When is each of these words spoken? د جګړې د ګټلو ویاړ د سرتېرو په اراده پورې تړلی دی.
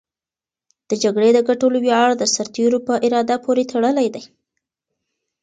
د 0.89 0.91
جګړې 1.03 1.29
د 1.33 1.39
ګټلو 1.49 1.77
ویاړ 1.85 2.09
د 2.17 2.23
سرتېرو 2.35 2.79
په 2.87 2.93
اراده 3.05 3.35
پورې 3.45 3.63
تړلی 3.71 4.07
دی. 4.15 4.23